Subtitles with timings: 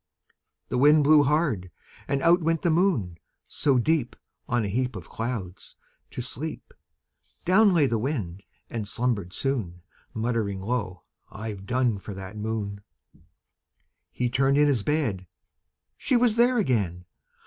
[0.69, 1.69] The Wind blew hard,
[2.07, 3.19] and out went the Moon.
[3.47, 4.15] So deep,
[4.49, 5.75] On a heap Of clouds,
[6.09, 6.73] to sleep,
[7.45, 12.81] Down lay the Wind, and slumbered soon Muttering low, "I've done for that Moon."
[14.11, 15.27] He turned in his bed;
[15.99, 17.05] she was there again!